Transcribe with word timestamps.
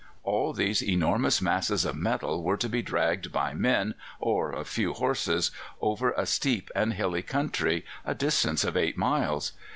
All 0.23 0.51
these 0.51 0.81
enormous 0.81 1.43
masses 1.43 1.85
of 1.85 1.95
metal 1.95 2.41
were 2.41 2.57
to 2.57 2.67
be 2.67 2.81
dragged 2.81 3.31
by 3.31 3.53
men 3.53 3.93
or 4.19 4.51
a 4.51 4.65
few 4.65 4.93
horses 4.93 5.51
over 5.79 6.09
a 6.13 6.25
steep 6.25 6.71
and 6.73 6.93
hilly 6.95 7.21
country 7.21 7.85
a 8.03 8.15
distance 8.15 8.63
of 8.63 8.75
eight 8.75 8.97
miles. 8.97 9.51